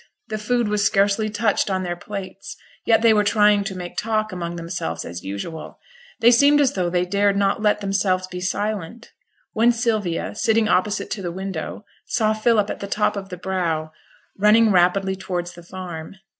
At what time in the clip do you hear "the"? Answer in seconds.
0.29-0.39, 11.21-11.31, 12.79-12.87, 13.29-13.37, 15.53-15.61